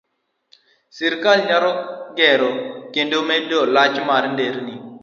Sirkal 0.95 1.39
nyalo 1.47 1.71
gero 2.17 2.49
kendo 2.93 3.17
medo 3.29 3.59
lach 3.75 3.95
mar 4.07 4.23
nderni 4.33 4.75